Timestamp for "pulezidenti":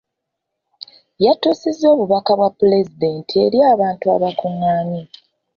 2.59-3.33